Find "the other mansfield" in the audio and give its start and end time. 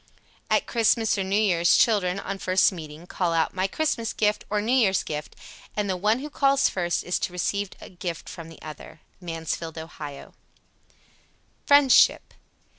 8.49-9.77